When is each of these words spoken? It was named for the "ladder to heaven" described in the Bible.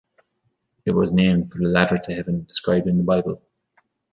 It 0.83 0.93
was 0.95 1.11
named 1.13 1.51
for 1.51 1.59
the 1.59 1.65
"ladder 1.67 1.99
to 1.99 2.11
heaven" 2.15 2.43
described 2.45 2.87
in 2.87 2.97
the 2.97 3.03
Bible. 3.03 3.39